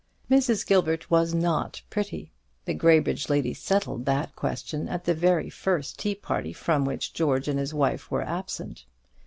Mrs. 0.31 0.65
Gilbert 0.65 1.11
was 1.11 1.35
not 1.35 1.83
pretty. 1.91 2.31
The 2.65 2.73
Graybridge 2.73 3.29
ladies 3.29 3.59
settled 3.61 4.05
that 4.07 4.35
question 4.35 4.89
at 4.89 5.05
the 5.05 5.13
very 5.13 5.47
first 5.51 5.99
tea 5.99 6.15
party 6.15 6.53
from 6.53 6.85
which 6.85 7.13
George 7.13 7.47
and 7.47 7.59
his 7.59 7.71
wife 7.71 8.09
were 8.09 8.23
absent. 8.23 8.85